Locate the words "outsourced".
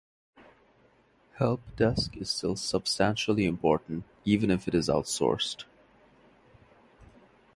4.89-5.65